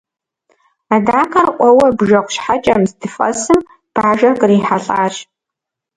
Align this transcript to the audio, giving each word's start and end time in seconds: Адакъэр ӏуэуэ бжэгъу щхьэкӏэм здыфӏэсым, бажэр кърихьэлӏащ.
Адакъэр 0.95 1.47
ӏуэуэ 1.57 1.87
бжэгъу 1.97 2.31
щхьэкӏэм 2.33 2.81
здыфӏэсым, 2.89 3.59
бажэр 3.93 4.33
кърихьэлӏащ. 4.41 5.15